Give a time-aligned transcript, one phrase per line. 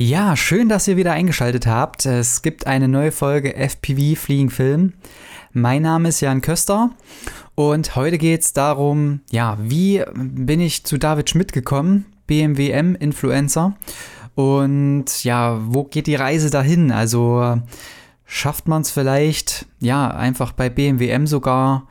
[0.00, 2.06] Ja, schön, dass ihr wieder eingeschaltet habt.
[2.06, 4.92] Es gibt eine neue Folge FPV Fliegen Film.
[5.52, 6.90] Mein Name ist Jan Köster
[7.56, 13.76] und heute geht es darum, ja, wie bin ich zu David Schmidt gekommen, BMWM Influencer
[14.36, 16.92] und ja, wo geht die Reise dahin?
[16.92, 17.60] Also
[18.24, 21.88] schafft man es vielleicht, ja, einfach bei BMWM sogar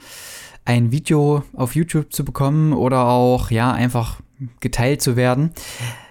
[0.64, 4.22] ein Video auf YouTube zu bekommen oder auch, ja, einfach
[4.62, 5.52] geteilt zu werden.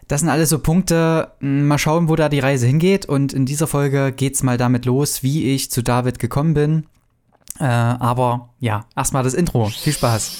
[0.09, 1.33] Das sind alles so Punkte.
[1.41, 3.07] Mal schauen, wo da die Reise hingeht.
[3.07, 6.87] Und in dieser Folge geht es mal damit los, wie ich zu David gekommen bin.
[7.59, 9.67] Äh, aber ja, erstmal das Intro.
[9.67, 10.37] Viel Spaß.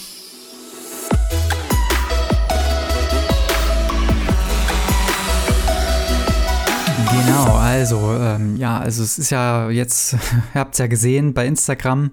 [7.11, 10.13] Genau, also, ähm, ja, also es ist ja jetzt,
[10.55, 12.13] ihr habt es ja gesehen bei Instagram,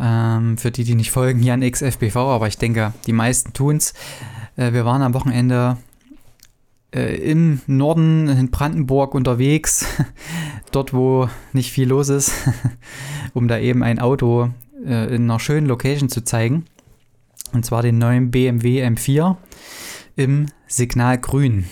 [0.00, 3.92] ähm, für die, die nicht folgen, Jan XFBV, aber ich denke, die meisten tun's.
[4.56, 5.76] Äh, wir waren am Wochenende
[6.94, 9.86] äh, im Norden in Brandenburg unterwegs,
[10.72, 12.32] dort wo nicht viel los ist,
[13.34, 14.50] um da eben ein Auto
[14.84, 16.64] äh, in einer schönen Location zu zeigen.
[17.52, 19.36] Und zwar den neuen BMW M4
[20.16, 21.66] im Signal Grün,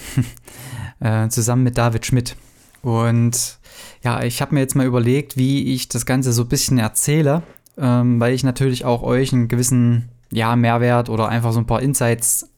[1.00, 2.36] äh, zusammen mit David Schmidt.
[2.82, 3.58] Und
[4.02, 7.42] ja, ich habe mir jetzt mal überlegt, wie ich das Ganze so ein bisschen erzähle,
[7.76, 11.82] ähm, weil ich natürlich auch euch einen gewissen ja, Mehrwert oder einfach so ein paar
[11.82, 12.48] Insights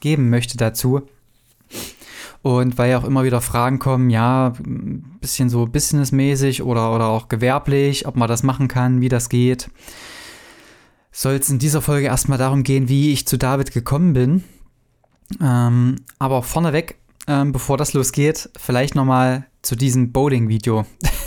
[0.00, 1.02] geben möchte dazu.
[2.42, 7.08] Und weil ja auch immer wieder Fragen kommen, ja, ein bisschen so businessmäßig oder, oder
[7.08, 9.70] auch gewerblich, ob man das machen kann, wie das geht,
[11.10, 14.44] soll es in dieser Folge erstmal darum gehen, wie ich zu David gekommen bin.
[15.42, 20.86] Ähm, aber vorneweg, ähm, bevor das losgeht, vielleicht nochmal zu diesem Bowling-Video.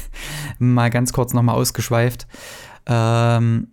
[0.60, 2.28] mal ganz kurz nochmal ausgeschweift.
[2.86, 3.68] Ähm,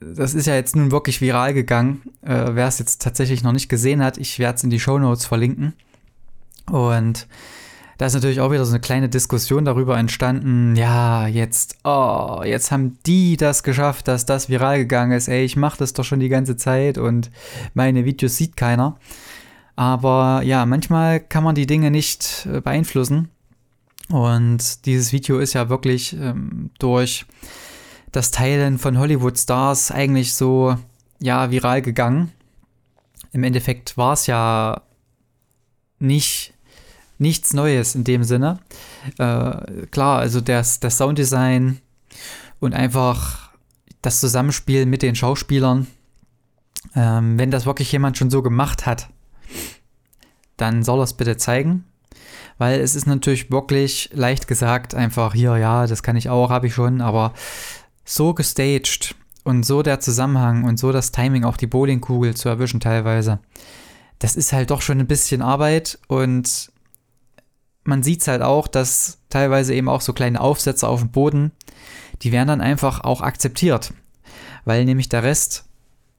[0.00, 2.02] das ist ja jetzt nun wirklich viral gegangen.
[2.22, 4.98] Äh, Wer es jetzt tatsächlich noch nicht gesehen hat, ich werde es in die Show
[4.98, 5.74] Notes verlinken.
[6.70, 7.26] Und
[8.00, 12.72] da ist natürlich auch wieder so eine kleine Diskussion darüber entstanden, ja, jetzt, oh, jetzt
[12.72, 15.28] haben die das geschafft, dass das viral gegangen ist.
[15.28, 17.30] Ey, ich mache das doch schon die ganze Zeit und
[17.74, 18.96] meine Videos sieht keiner.
[19.76, 23.28] Aber ja, manchmal kann man die Dinge nicht äh, beeinflussen.
[24.08, 27.26] Und dieses Video ist ja wirklich ähm, durch
[28.12, 30.74] das Teilen von Hollywood Stars eigentlich so,
[31.20, 32.32] ja, viral gegangen.
[33.32, 34.80] Im Endeffekt war es ja
[35.98, 36.54] nicht
[37.20, 38.58] nichts Neues in dem Sinne.
[39.18, 41.78] Äh, klar, also das, das Sounddesign
[42.58, 43.50] und einfach
[44.02, 45.86] das Zusammenspiel mit den Schauspielern.
[46.96, 49.08] Ähm, wenn das wirklich jemand schon so gemacht hat,
[50.56, 51.84] dann soll er es bitte zeigen.
[52.58, 56.66] Weil es ist natürlich wirklich leicht gesagt, einfach hier, ja, das kann ich auch, habe
[56.66, 57.32] ich schon, aber
[58.04, 59.14] so gestaged
[59.44, 63.38] und so der Zusammenhang und so das Timing, auch die Bowlingkugel zu erwischen teilweise,
[64.18, 66.70] das ist halt doch schon ein bisschen Arbeit und
[67.84, 71.52] man sieht es halt auch, dass teilweise eben auch so kleine Aufsätze auf dem Boden,
[72.22, 73.92] die werden dann einfach auch akzeptiert,
[74.64, 75.64] weil nämlich der Rest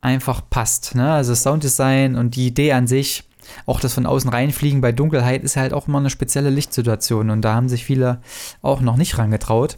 [0.01, 0.95] einfach passt.
[0.95, 1.11] Ne?
[1.11, 3.23] Also Sounddesign und die Idee an sich,
[3.65, 7.41] auch das von außen reinfliegen bei Dunkelheit ist halt auch immer eine spezielle Lichtsituation und
[7.41, 8.21] da haben sich viele
[8.61, 9.77] auch noch nicht rangetraut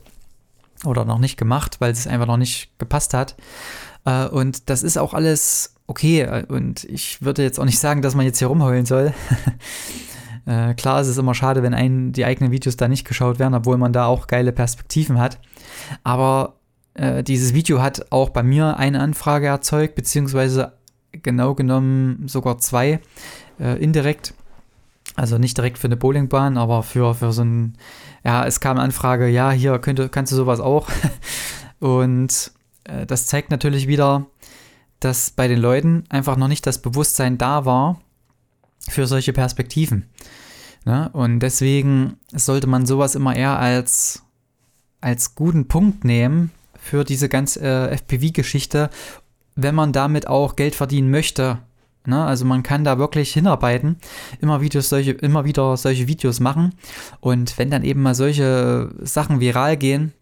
[0.86, 3.36] oder noch nicht gemacht, weil es einfach noch nicht gepasst hat.
[4.06, 8.16] Äh, und das ist auch alles okay und ich würde jetzt auch nicht sagen, dass
[8.16, 9.14] man jetzt hier rumheulen soll.
[10.46, 13.54] Äh, klar ist es immer schade, wenn einen die eigenen Videos da nicht geschaut werden,
[13.54, 15.40] obwohl man da auch geile Perspektiven hat.
[16.04, 16.56] Aber
[16.94, 20.74] äh, dieses Video hat auch bei mir eine Anfrage erzeugt, beziehungsweise
[21.12, 23.00] genau genommen sogar zwei
[23.60, 24.34] äh, indirekt.
[25.16, 27.78] Also nicht direkt für eine Bowlingbahn, aber für, für so ein,
[28.24, 30.90] ja, es kam eine Anfrage, ja, hier könnte, kannst du sowas auch.
[31.80, 32.52] Und
[32.86, 34.26] äh, das zeigt natürlich wieder,
[35.00, 38.00] dass bei den Leuten einfach noch nicht das Bewusstsein da war,
[38.90, 40.10] für solche Perspektiven.
[40.86, 41.10] Ne?
[41.14, 44.24] Und deswegen sollte man sowas immer eher als,
[45.02, 48.90] als guten Punkt nehmen für diese ganze äh, FPV-Geschichte,
[49.56, 51.60] wenn man damit auch Geld verdienen möchte.
[52.06, 52.24] Ne?
[52.24, 53.98] Also man kann da wirklich hinarbeiten,
[54.42, 56.76] immer, Videos solche, immer wieder solche Videos machen.
[57.22, 60.14] Und wenn dann eben mal solche Sachen viral gehen,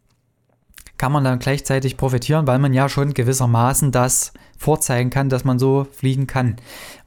[1.01, 5.57] kann man dann gleichzeitig profitieren, weil man ja schon gewissermaßen das vorzeigen kann, dass man
[5.57, 6.57] so fliegen kann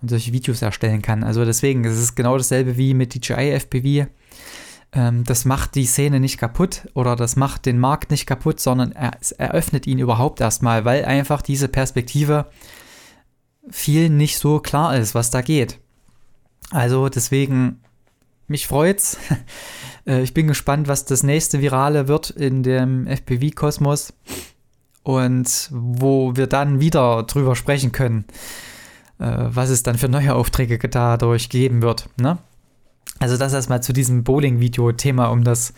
[0.03, 1.23] und solche Videos erstellen kann.
[1.23, 4.09] Also deswegen, es ist genau dasselbe wie mit DJI FPV.
[4.95, 8.91] Ähm, das macht die Szene nicht kaputt oder das macht den Markt nicht kaputt, sondern
[8.91, 12.47] er, es eröffnet ihn überhaupt erstmal, weil einfach diese Perspektive
[13.71, 15.79] vielen nicht so klar ist, was da geht.
[16.73, 17.81] Also deswegen,
[18.49, 19.19] mich freut's.
[20.07, 24.13] Äh, ich bin gespannt, was das nächste Virale wird in dem FPV-Kosmos
[25.03, 28.27] und wo wir dann wieder drüber sprechen können,
[29.19, 32.11] äh, was es dann für neue Aufträge dadurch geben wird.
[32.19, 32.37] Ne?
[33.19, 35.73] Also das erstmal zu diesem Bowling-Video-Thema, um das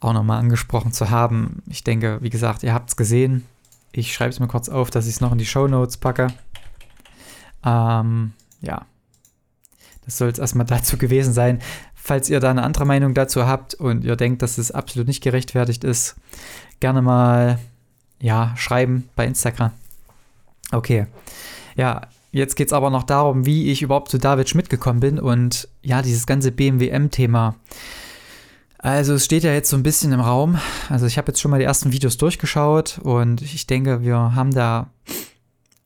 [0.00, 1.62] auch nochmal angesprochen zu haben.
[1.68, 3.46] Ich denke, wie gesagt, ihr habt es gesehen.
[3.92, 6.28] Ich schreibe es mir kurz auf, dass ich es noch in die Show Notes packe.
[7.64, 8.84] Ähm, ja,
[10.06, 11.60] das soll es erstmal dazu gewesen sein.
[11.94, 15.22] Falls ihr da eine andere Meinung dazu habt und ihr denkt, dass es absolut nicht
[15.22, 16.16] gerechtfertigt ist,
[16.80, 17.58] gerne mal
[18.20, 19.72] ja, schreiben bei Instagram.
[20.72, 21.06] Okay.
[21.76, 25.18] Ja, jetzt geht es aber noch darum, wie ich überhaupt zu David Schmidt gekommen bin
[25.18, 27.56] und ja, dieses ganze BMWM-Thema.
[28.78, 30.58] Also es steht ja jetzt so ein bisschen im Raum.
[30.88, 34.52] Also ich habe jetzt schon mal die ersten Videos durchgeschaut und ich denke, wir haben
[34.52, 34.90] da,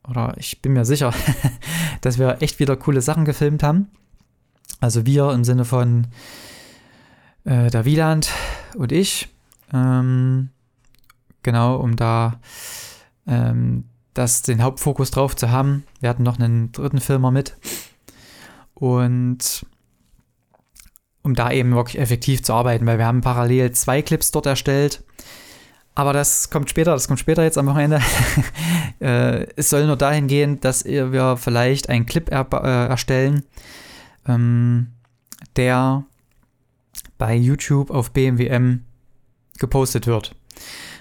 [0.09, 1.15] oder ich bin mir sicher,
[2.03, 3.89] dass wir echt wieder coole Sachen gefilmt haben.
[4.79, 6.07] Also wir im Sinne von
[7.45, 8.31] äh, der Wieland
[8.77, 9.29] und ich.
[9.73, 10.51] Ähm,
[11.43, 12.41] genau, um da
[13.27, 13.85] ähm,
[14.15, 15.85] das, den Hauptfokus drauf zu haben.
[16.01, 17.57] Wir hatten noch einen dritten Filmer mit.
[18.75, 19.67] Und
[21.23, 25.05] um da eben wirklich effektiv zu arbeiten, weil wir haben parallel zwei Clips dort erstellt.
[25.95, 28.01] Aber das kommt später, das kommt später jetzt am Wochenende.
[29.01, 33.45] äh, es soll nur dahin gehen, dass wir vielleicht einen Clip er äh, erstellen,
[34.31, 34.89] ähm,
[35.57, 36.05] der
[37.19, 38.85] bei YouTube auf BMWM
[39.59, 40.35] gepostet wird.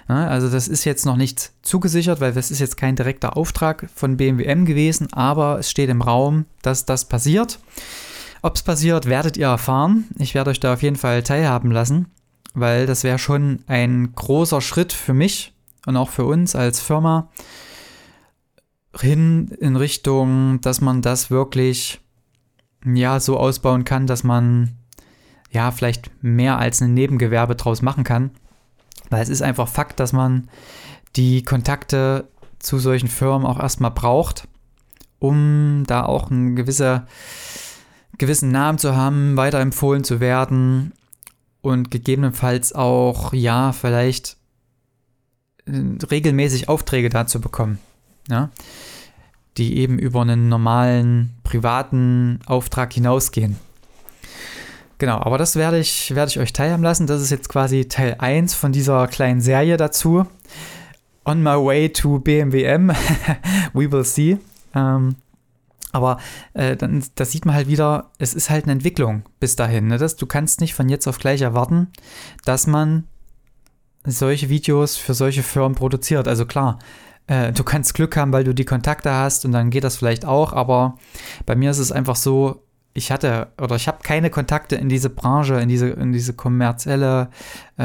[0.08, 3.88] Ja, also das ist jetzt noch nicht zugesichert, weil das ist jetzt kein direkter Auftrag
[3.94, 7.58] von BMWM gewesen, aber es steht im Raum, dass das passiert.
[8.42, 10.08] Ob es passiert, werdet ihr erfahren.
[10.18, 12.06] Ich werde euch da auf jeden Fall teilhaben lassen,
[12.54, 15.52] weil das wäre schon ein großer Schritt für mich
[15.86, 17.30] und auch für uns als Firma
[18.98, 22.00] hin in Richtung, dass man das wirklich
[22.84, 24.76] ja so ausbauen kann, dass man
[25.50, 28.30] ja vielleicht mehr als ein Nebengewerbe draus machen kann.
[29.10, 30.48] Weil es ist einfach Fakt, dass man
[31.16, 32.28] die Kontakte
[32.58, 34.46] zu solchen Firmen auch erstmal braucht,
[35.18, 37.06] um da auch einen gewisse,
[38.18, 40.92] gewissen Namen zu haben, weiterempfohlen zu werden
[41.62, 44.36] und gegebenenfalls auch, ja, vielleicht
[45.66, 47.78] äh, regelmäßig Aufträge dazu bekommen.
[48.28, 48.50] Ja?
[49.56, 53.56] Die eben über einen normalen privaten Auftrag hinausgehen.
[54.98, 57.06] Genau, aber das werde ich, werde ich euch teilhaben lassen.
[57.06, 60.26] Das ist jetzt quasi Teil 1 von dieser kleinen Serie dazu.
[61.24, 62.90] On my way to BMWM.
[63.72, 64.38] We will see.
[64.74, 65.16] Ähm,
[65.92, 66.18] aber
[66.52, 69.88] äh, dann, da sieht man halt wieder, es ist halt eine Entwicklung bis dahin.
[69.88, 69.98] Ne?
[69.98, 71.88] Das, du kannst nicht von jetzt auf gleich erwarten,
[72.44, 73.04] dass man
[74.04, 76.28] solche Videos für solche Firmen produziert.
[76.28, 76.78] Also klar,
[77.30, 80.24] äh, du kannst Glück haben, weil du die Kontakte hast und dann geht das vielleicht
[80.24, 80.98] auch, aber
[81.46, 85.10] bei mir ist es einfach so, ich hatte oder ich habe keine Kontakte in diese
[85.10, 87.28] Branche, in diese, in diese kommerzielle,
[87.78, 87.82] äh,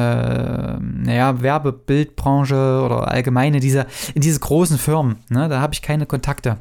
[0.80, 5.18] naja, Werbebildbranche oder allgemeine, diese, in diese großen Firmen.
[5.30, 6.58] Ne, da habe ich keine Kontakte.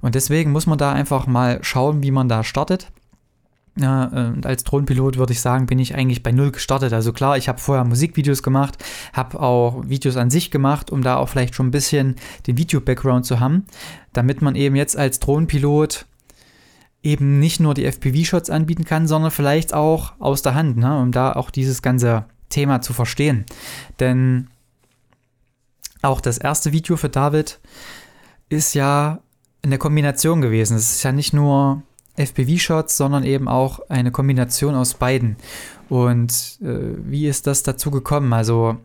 [0.00, 2.90] Und deswegen muss man da einfach mal schauen, wie man da startet.
[3.78, 6.94] Ja, und als Drohnenpilot würde ich sagen, bin ich eigentlich bei null gestartet.
[6.94, 8.82] Also klar, ich habe vorher Musikvideos gemacht,
[9.12, 13.26] habe auch Videos an sich gemacht, um da auch vielleicht schon ein bisschen den Video-Background
[13.26, 13.66] zu haben,
[14.14, 16.06] damit man eben jetzt als Drohnenpilot
[17.02, 21.12] eben nicht nur die FPV-Shots anbieten kann, sondern vielleicht auch aus der Hand, ne, um
[21.12, 23.44] da auch dieses ganze Thema zu verstehen.
[24.00, 24.48] Denn
[26.00, 27.60] auch das erste Video für David
[28.48, 29.20] ist ja
[29.62, 30.76] eine Kombination gewesen.
[30.76, 31.82] Es ist ja nicht nur
[32.16, 35.36] FPV-Shots, sondern eben auch eine Kombination aus beiden.
[35.88, 38.32] Und äh, wie ist das dazu gekommen?
[38.32, 38.76] Also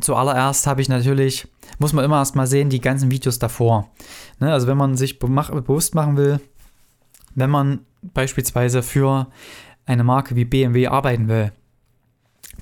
[0.00, 1.46] zuallererst habe ich natürlich,
[1.78, 3.90] muss man immer erst mal sehen, die ganzen Videos davor.
[4.40, 4.52] Ne?
[4.52, 6.40] Also wenn man sich bewusst machen will,
[7.34, 9.28] wenn man beispielsweise für
[9.86, 11.52] eine Marke wie BMW arbeiten will,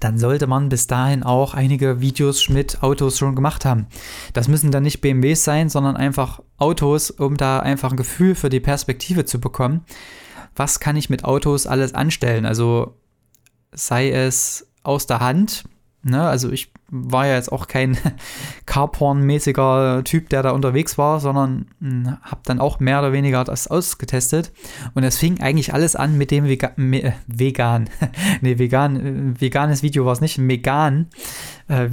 [0.02, 3.86] dann sollte man bis dahin auch einige Videos mit Autos schon gemacht haben.
[4.32, 8.48] Das müssen dann nicht BMWs sein, sondern einfach Autos, um da einfach ein Gefühl für
[8.48, 9.84] die Perspektive zu bekommen.
[10.56, 12.46] Was kann ich mit Autos alles anstellen?
[12.46, 12.98] Also
[13.72, 15.64] sei es aus der Hand,
[16.04, 17.96] Ne, also ich war ja jetzt auch kein
[18.66, 23.68] Carporn-mäßiger Typ, der da unterwegs war, sondern hm, habe dann auch mehr oder weniger das
[23.68, 24.50] ausgetestet.
[24.94, 27.88] Und es fing eigentlich alles an mit dem Vega me vegan,
[28.40, 31.06] nee, vegan, äh, veganes Video war es nicht, ein vegan
[31.68, 31.88] äh.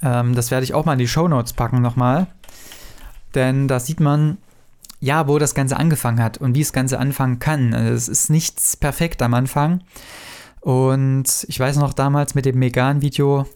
[0.00, 2.28] Ähm, das werde ich auch mal in die Show Notes packen nochmal.
[3.34, 4.38] Denn da sieht man,
[5.00, 7.74] ja, wo das Ganze angefangen hat und wie das Ganze anfangen kann.
[7.74, 9.80] Also es ist nichts perfekt am Anfang.
[10.68, 13.46] Und ich weiß noch damals mit dem Megan-Video,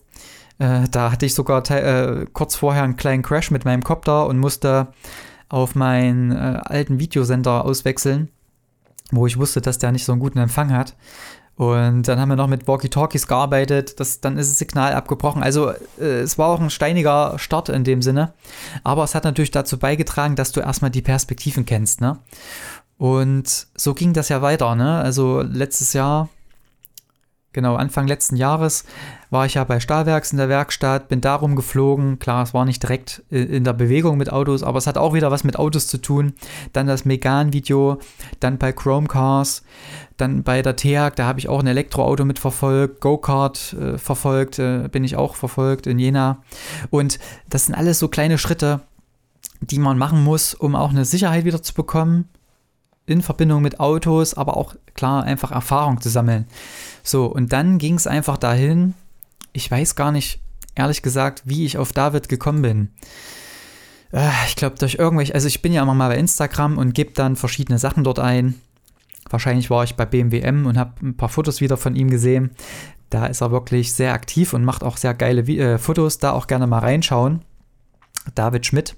[0.58, 4.38] äh, da hatte ich sogar äh, kurz vorher einen kleinen Crash mit meinem Copter und
[4.38, 4.94] musste
[5.50, 8.30] auf meinen äh, alten Videosender auswechseln,
[9.10, 10.96] wo ich wusste, dass der nicht so einen guten Empfang hat.
[11.56, 15.42] Und dann haben wir noch mit Walkie-Talkies gearbeitet, das, dann ist das Signal abgebrochen.
[15.42, 15.68] Also
[16.00, 18.32] äh, es war auch ein steiniger Start in dem Sinne.
[18.84, 22.00] Aber es hat natürlich dazu beigetragen, dass du erstmal die Perspektiven kennst.
[22.00, 22.18] Ne?
[22.96, 24.96] Und so ging das ja weiter, ne?
[24.96, 26.30] Also letztes Jahr,
[27.52, 28.84] genau, Anfang letzten Jahres
[29.30, 32.18] war ich ja bei Stahlwerks in der Werkstatt, bin darum geflogen.
[32.18, 35.30] Klar, es war nicht direkt in der Bewegung mit Autos, aber es hat auch wieder
[35.30, 36.34] was mit Autos zu tun.
[36.72, 37.98] Dann das Megan-Video,
[38.40, 39.62] dann bei Chrome Cars,
[40.16, 44.58] dann bei der TEAG, da habe ich auch ein Elektroauto mit verfolgt, Go-Kart äh, verfolgt,
[44.58, 46.42] äh, bin ich auch verfolgt in Jena.
[46.90, 47.18] Und
[47.48, 48.80] das sind alles so kleine Schritte,
[49.60, 52.28] die man machen muss, um auch eine Sicherheit wieder zu bekommen
[53.12, 56.46] in Verbindung mit Autos, aber auch klar einfach Erfahrung zu sammeln.
[57.02, 58.94] So, und dann ging es einfach dahin,
[59.52, 60.40] ich weiß gar nicht,
[60.74, 62.88] ehrlich gesagt, wie ich auf David gekommen bin.
[64.12, 67.12] Äh, ich glaube, durch irgendwelche, also ich bin ja immer mal bei Instagram und gebe
[67.12, 68.60] dann verschiedene Sachen dort ein.
[69.30, 72.50] Wahrscheinlich war ich bei BMWM und habe ein paar Fotos wieder von ihm gesehen.
[73.10, 76.18] Da ist er wirklich sehr aktiv und macht auch sehr geile äh, Fotos.
[76.18, 77.42] Da auch gerne mal reinschauen.
[78.34, 78.96] David Schmidt.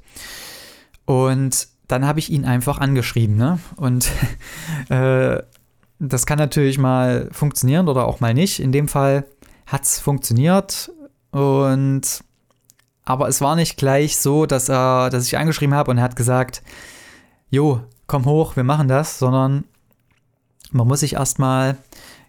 [1.04, 3.36] Und dann habe ich ihn einfach angeschrieben.
[3.36, 3.58] Ne?
[3.76, 4.10] Und
[4.88, 5.42] äh,
[5.98, 8.60] das kann natürlich mal funktionieren oder auch mal nicht.
[8.60, 9.24] In dem Fall
[9.66, 10.90] hat es funktioniert
[11.30, 12.22] und
[13.04, 16.16] aber es war nicht gleich so, dass er, dass ich angeschrieben habe und er hat
[16.16, 16.62] gesagt,
[17.50, 19.64] jo, komm hoch, wir machen das, sondern
[20.70, 21.76] man muss sich erstmal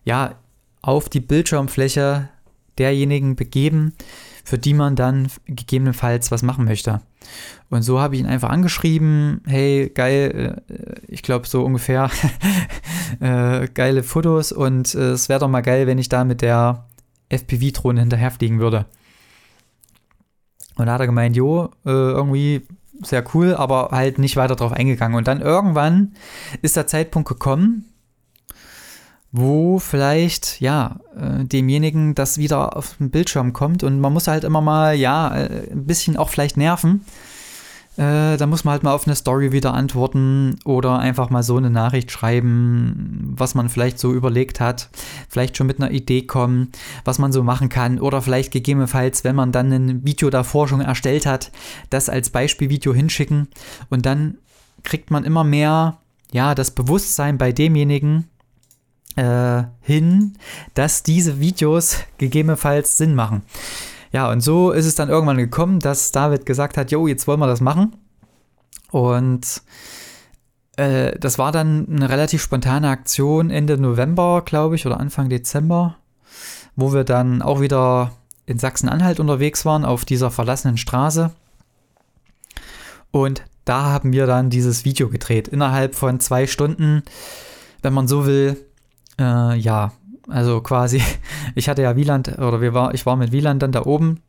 [0.04, 0.36] ja
[0.82, 2.30] auf die Bildschirmfläche
[2.78, 3.94] derjenigen begeben,
[4.46, 7.02] für die man dann gegebenenfalls was machen möchte.
[7.70, 12.12] Und so habe ich ihn einfach angeschrieben, hey, geil, äh, ich glaube so ungefähr,
[13.20, 16.86] äh, geile Fotos und äh, es wäre doch mal geil, wenn ich da mit der
[17.30, 18.86] FPV-Drohne hinterherfliegen würde.
[20.76, 22.68] Und da hat er gemeint, jo, äh, irgendwie
[23.02, 25.18] sehr cool, aber halt nicht weiter drauf eingegangen.
[25.18, 26.14] Und dann irgendwann
[26.62, 27.95] ist der Zeitpunkt gekommen,
[29.38, 34.46] wo vielleicht, ja, äh, demjenigen das wieder auf den Bildschirm kommt und man muss halt
[34.46, 37.02] immer mal, ja, äh, ein bisschen auch vielleicht nerven.
[37.98, 41.58] Äh, da muss man halt mal auf eine Story wieder antworten oder einfach mal so
[41.58, 44.90] eine Nachricht schreiben, was man vielleicht so überlegt hat,
[45.28, 46.72] vielleicht schon mit einer Idee kommen,
[47.04, 50.82] was man so machen kann oder vielleicht gegebenenfalls, wenn man dann ein Video davor schon
[50.82, 51.52] erstellt hat,
[51.90, 53.50] das als Beispielvideo hinschicken
[53.90, 54.38] und dann
[54.84, 55.98] kriegt man immer mehr,
[56.32, 58.30] ja, das Bewusstsein bei demjenigen,
[59.16, 60.34] äh, hin,
[60.74, 63.44] dass diese Videos gegebenenfalls Sinn machen.
[64.12, 67.40] Ja, und so ist es dann irgendwann gekommen, dass David gesagt hat, jo, jetzt wollen
[67.40, 67.96] wir das machen.
[68.92, 69.62] Und
[70.78, 75.98] äh, das war dann eine relativ spontane Aktion Ende November, glaube ich, oder Anfang Dezember,
[76.76, 78.14] wo wir dann auch wieder
[78.46, 81.32] in Sachsen-Anhalt unterwegs waren, auf dieser verlassenen Straße.
[83.12, 85.48] Und da haben wir dann dieses Video gedreht.
[85.48, 87.04] Innerhalb von zwei Stunden,
[87.82, 88.65] wenn man so will,
[89.20, 89.92] äh, ja,
[90.30, 91.02] also quasi,
[91.56, 94.22] ich hatte ja Wieland, oder wir war, ich war mit Wieland dann da oben,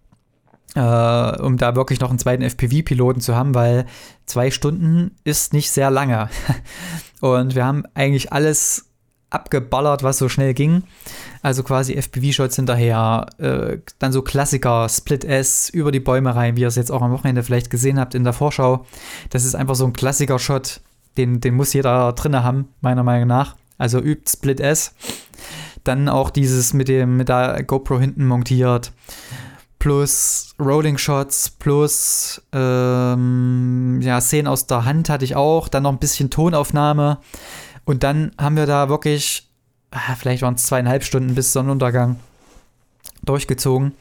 [0.74, 3.86] äh, um da wirklich noch einen zweiten FPV-Piloten zu haben, weil
[4.26, 6.28] zwei Stunden ist nicht sehr lange.
[7.20, 8.86] Und wir haben eigentlich alles
[9.30, 10.84] abgeballert, was so schnell ging.
[11.42, 16.62] Also quasi FPV-Shots hinterher, äh, dann so Klassiker, Split S über die Bäume rein, wie
[16.62, 18.86] ihr es jetzt auch am Wochenende vielleicht gesehen habt in der Vorschau.
[19.30, 20.80] Das ist einfach so ein Klassiker-Shot,
[21.16, 23.56] den, den muss jeder drinne haben, meiner Meinung nach.
[23.78, 24.94] Also übt Split S.
[25.84, 28.92] Dann auch dieses mit dem mit der GoPro hinten montiert.
[29.78, 35.68] Plus Rolling Shots, plus ähm, ja, Szenen aus der Hand hatte ich auch.
[35.68, 37.18] Dann noch ein bisschen Tonaufnahme.
[37.84, 39.48] Und dann haben wir da wirklich,
[39.90, 42.18] ah, vielleicht waren es zweieinhalb Stunden bis Sonnenuntergang
[43.24, 43.92] durchgezogen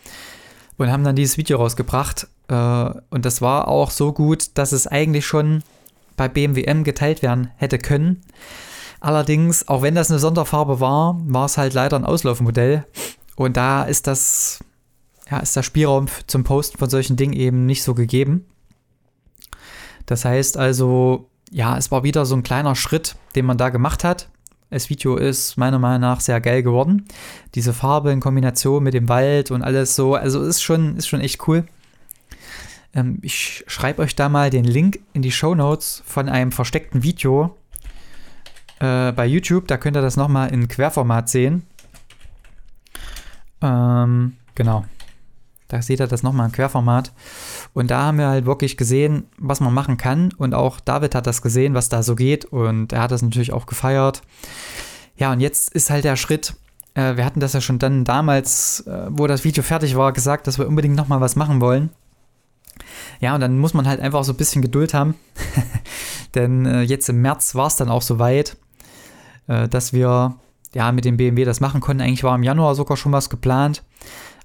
[0.77, 2.27] und haben dann dieses Video rausgebracht.
[2.48, 5.62] Äh, und das war auch so gut, dass es eigentlich schon
[6.17, 8.22] bei BMWM geteilt werden hätte können.
[9.00, 12.86] Allerdings, auch wenn das eine Sonderfarbe war, war es halt leider ein Auslaufmodell.
[13.36, 14.64] Und da ist das,
[15.30, 18.46] ja, ist der Spielraum zum Posten von solchen Dingen eben nicht so gegeben.
[20.06, 24.04] Das heißt also, ja, es war wieder so ein kleiner Schritt, den man da gemacht
[24.04, 24.30] hat.
[24.70, 27.06] Das Video ist meiner Meinung nach sehr geil geworden.
[27.54, 31.22] Diese Farbe in Kombination mit dem Wald und alles so, also ist schon, ist schon
[31.22, 31.66] echt cool.
[32.94, 37.04] Ähm, ich schreibe euch da mal den Link in die Show Notes von einem versteckten
[37.04, 37.56] Video,
[38.79, 39.67] äh, bei YouTube.
[39.67, 41.63] Da könnt ihr das nochmal in Querformat sehen.
[43.62, 44.86] Ähm, genau.
[45.67, 47.12] Da seht ihr das nochmal in Querformat.
[47.74, 50.32] Und da haben wir halt wirklich gesehen, was man machen kann.
[50.38, 52.46] Und auch David hat das gesehen, was da so geht.
[52.46, 54.22] Und er hat das natürlich auch gefeiert.
[55.17, 56.55] Ja, und jetzt ist halt der Schritt.
[56.94, 60.48] Äh, wir hatten das ja schon dann damals, äh, wo das Video fertig war, gesagt,
[60.48, 61.89] dass wir unbedingt nochmal was machen wollen.
[63.20, 65.15] Ja, und dann muss man halt einfach so ein bisschen Geduld haben.
[66.36, 68.58] Denn äh, jetzt im März war es dann auch soweit
[69.48, 70.36] äh, dass wir
[70.74, 72.02] ja mit dem BMW das machen konnten.
[72.02, 73.84] Eigentlich war im Januar sogar schon was geplant.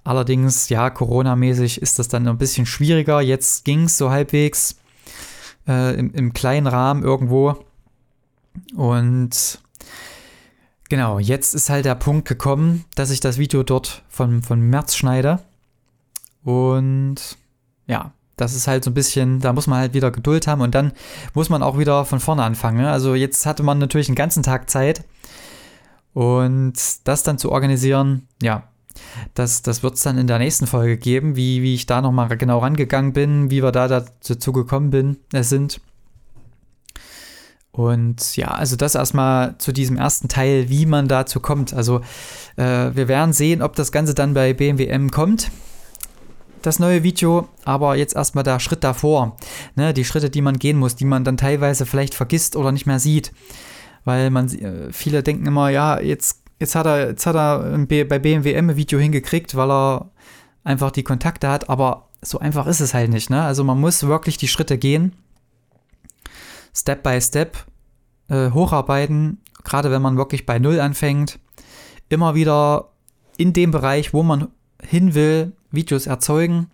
[0.04, 3.20] Allerdings, ja, Corona-mäßig ist das dann ein bisschen schwieriger.
[3.20, 4.76] Jetzt ging es so halbwegs
[5.68, 7.64] äh, im, im, kleinen Rahmen irgendwo.
[8.74, 9.60] Und
[10.88, 14.96] genau, jetzt ist halt der Punkt gekommen, dass ich das Video dort von, von März
[14.96, 15.40] schneide.
[16.44, 17.36] Und
[17.86, 20.74] ja, das ist halt so ein bisschen, da muss man halt wieder Geduld haben und
[20.74, 20.92] dann
[21.34, 22.78] muss man auch wieder von vorne anfangen.
[22.78, 22.90] Ne?
[22.90, 25.04] Also jetzt hatte man natürlich einen ganzen Tag Zeit
[26.12, 28.64] und das dann zu organisieren, ja,
[29.34, 32.36] das, das wird es dann in der nächsten Folge geben, wie, wie ich da nochmal
[32.36, 35.80] genau rangegangen bin, wie wir da dazu gekommen bin, äh, sind.
[37.72, 41.72] Und ja, also das erstmal zu diesem ersten Teil, wie man dazu kommt.
[41.72, 42.00] Also
[42.56, 45.50] äh, wir werden sehen, ob das Ganze dann bei BMWM kommt,
[46.62, 49.36] das neue Video, aber jetzt erstmal der Schritt davor.
[49.76, 52.86] Ne, die Schritte, die man gehen muss, die man dann teilweise vielleicht vergisst oder nicht
[52.86, 53.32] mehr sieht.
[54.04, 58.18] Weil man, äh, viele denken immer, ja, jetzt, jetzt hat er, jetzt hat er bei
[58.18, 60.10] BMWM ein Video hingekriegt, weil er
[60.64, 63.30] einfach die Kontakte hat, aber so einfach ist es halt nicht.
[63.30, 63.42] Ne?
[63.42, 65.14] Also man muss wirklich die Schritte gehen
[66.74, 67.66] Step by Step
[68.28, 71.38] äh, hocharbeiten, gerade wenn man wirklich bei Null anfängt,
[72.08, 72.92] immer wieder
[73.36, 74.48] in dem Bereich, wo man
[74.82, 76.70] hin will, Videos erzeugen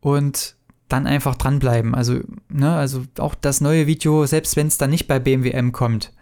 [0.00, 0.56] und
[0.88, 1.94] dann einfach dranbleiben.
[1.94, 6.12] Also, ne, also auch das neue Video, selbst wenn es dann nicht bei BMWM kommt,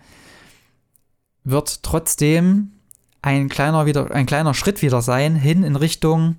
[1.44, 2.72] wird trotzdem
[3.22, 6.36] ein kleiner, wieder, ein kleiner Schritt wieder sein, hin in Richtung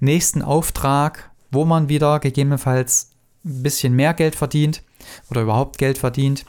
[0.00, 3.10] nächsten Auftrag, wo man wieder gegebenenfalls
[3.44, 4.82] ein bisschen mehr Geld verdient
[5.30, 6.44] oder überhaupt Geld verdient.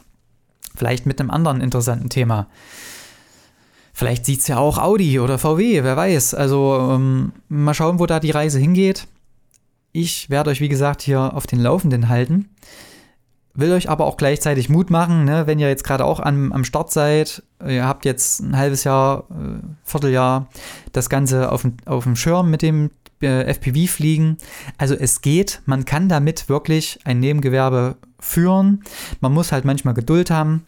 [0.74, 2.48] Vielleicht mit einem anderen interessanten Thema.
[3.98, 6.34] Vielleicht sieht es ja auch Audi oder VW, wer weiß.
[6.34, 9.08] Also ähm, mal schauen, wo da die Reise hingeht.
[9.92, 12.50] Ich werde euch, wie gesagt, hier auf den Laufenden halten.
[13.54, 15.46] Will euch aber auch gleichzeitig Mut machen, ne?
[15.46, 17.42] wenn ihr jetzt gerade auch am, am Start seid.
[17.66, 20.48] Ihr habt jetzt ein halbes Jahr, äh, Vierteljahr
[20.92, 22.90] das Ganze auf, auf dem Schirm mit dem
[23.22, 24.36] äh, FPV fliegen.
[24.76, 28.84] Also es geht, man kann damit wirklich ein Nebengewerbe führen.
[29.20, 30.66] Man muss halt manchmal Geduld haben.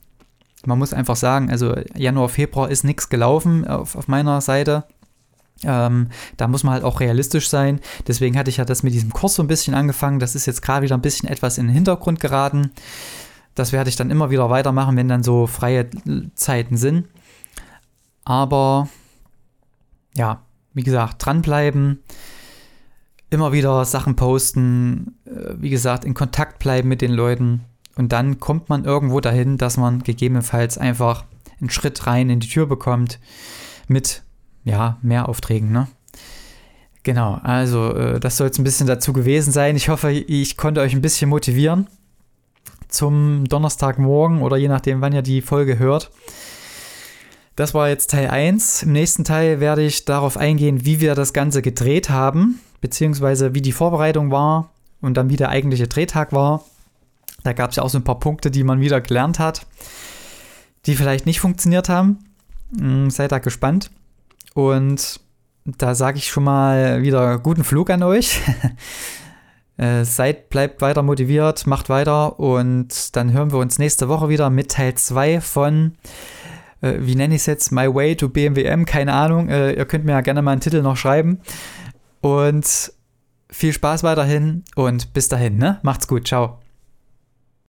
[0.66, 4.84] Man muss einfach sagen, also Januar, Februar ist nichts gelaufen auf, auf meiner Seite.
[5.64, 7.80] Ähm, da muss man halt auch realistisch sein.
[8.06, 10.18] Deswegen hatte ich ja das mit diesem Kurs so ein bisschen angefangen.
[10.18, 12.70] Das ist jetzt gerade wieder ein bisschen etwas in den Hintergrund geraten.
[13.54, 15.88] Das werde ich dann immer wieder weitermachen, wenn dann so freie
[16.34, 17.08] Zeiten sind.
[18.24, 18.88] Aber
[20.14, 20.42] ja,
[20.74, 22.00] wie gesagt, dranbleiben
[23.30, 27.64] immer wieder Sachen posten, äh, wie gesagt, in Kontakt bleiben mit den Leuten.
[27.98, 31.24] Und dann kommt man irgendwo dahin, dass man gegebenenfalls einfach
[31.60, 33.18] einen Schritt rein in die Tür bekommt
[33.88, 34.22] mit,
[34.64, 35.88] ja, mehr Aufträgen, ne?
[37.02, 39.76] Genau, also äh, das soll jetzt ein bisschen dazu gewesen sein.
[39.76, 41.86] Ich hoffe, ich konnte euch ein bisschen motivieren
[42.88, 46.10] zum Donnerstagmorgen oder je nachdem, wann ihr die Folge hört.
[47.56, 48.84] Das war jetzt Teil 1.
[48.84, 53.62] Im nächsten Teil werde ich darauf eingehen, wie wir das Ganze gedreht haben beziehungsweise wie
[53.62, 56.64] die Vorbereitung war und dann wie der eigentliche Drehtag war.
[57.42, 59.66] Da gab es ja auch so ein paar Punkte, die man wieder gelernt hat,
[60.86, 62.18] die vielleicht nicht funktioniert haben.
[62.76, 63.90] Hm, seid da gespannt.
[64.54, 65.20] Und
[65.64, 68.40] da sage ich schon mal wieder guten Flug an euch.
[69.76, 74.50] äh, seid, bleibt weiter motiviert, macht weiter und dann hören wir uns nächste Woche wieder
[74.50, 75.92] mit Teil 2 von,
[76.80, 79.48] äh, wie nenne ich es jetzt, My Way to BMWM, keine Ahnung.
[79.48, 81.40] Äh, ihr könnt mir ja gerne mal einen Titel noch schreiben.
[82.20, 82.92] Und
[83.50, 85.78] viel Spaß weiterhin und bis dahin, ne?
[85.82, 86.58] Macht's gut, ciao.